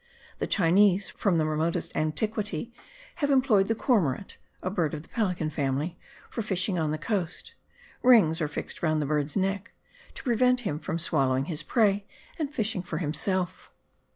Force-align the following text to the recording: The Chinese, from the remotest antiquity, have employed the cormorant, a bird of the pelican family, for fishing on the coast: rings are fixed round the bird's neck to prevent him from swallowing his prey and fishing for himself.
The 0.39 0.47
Chinese, 0.47 1.11
from 1.11 1.37
the 1.37 1.45
remotest 1.45 1.95
antiquity, 1.95 2.73
have 3.17 3.29
employed 3.29 3.67
the 3.67 3.75
cormorant, 3.75 4.39
a 4.63 4.71
bird 4.71 4.95
of 4.95 5.03
the 5.03 5.07
pelican 5.09 5.51
family, 5.51 5.99
for 6.27 6.41
fishing 6.41 6.79
on 6.79 6.89
the 6.89 6.97
coast: 6.97 7.53
rings 8.01 8.41
are 8.41 8.47
fixed 8.47 8.81
round 8.81 8.99
the 8.99 9.05
bird's 9.05 9.35
neck 9.35 9.73
to 10.15 10.23
prevent 10.23 10.61
him 10.61 10.79
from 10.79 10.97
swallowing 10.97 11.45
his 11.45 11.61
prey 11.61 12.07
and 12.39 12.51
fishing 12.51 12.81
for 12.81 12.97
himself. 12.97 13.69